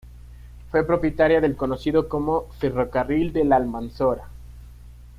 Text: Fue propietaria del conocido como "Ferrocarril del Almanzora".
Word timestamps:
Fue 0.71 0.83
propietaria 0.83 1.41
del 1.41 1.55
conocido 1.55 2.09
como 2.09 2.47
"Ferrocarril 2.57 3.31
del 3.33 3.53
Almanzora". 3.53 4.29